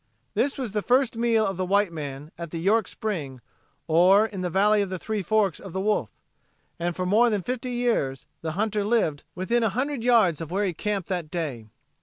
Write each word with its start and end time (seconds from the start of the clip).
This 0.33 0.57
was 0.57 0.71
the 0.71 0.81
first 0.81 1.15
meal 1.15 1.45
of 1.45 1.57
the 1.57 1.63
white 1.67 1.93
man 1.93 2.31
at 2.35 2.49
the 2.49 2.57
York 2.57 2.87
spring 2.87 3.39
or 3.87 4.25
in 4.25 4.41
the 4.41 4.49
"Valley 4.49 4.81
of 4.81 4.89
the 4.89 4.97
Three 4.97 5.21
Forks 5.21 5.61
o' 5.63 5.69
the 5.69 5.79
Wolf," 5.79 6.09
and 6.79 6.95
for 6.95 7.05
more 7.05 7.29
than 7.29 7.43
fifty 7.43 7.69
years 7.69 8.25
the 8.41 8.53
hunter 8.53 8.83
lived 8.83 9.21
within 9.35 9.61
a 9.61 9.69
hundred 9.69 10.01
yards 10.03 10.41
of 10.41 10.49
where 10.49 10.65
he 10.65 10.73
camped 10.73 11.07
that 11.09 11.29
day. 11.29 11.67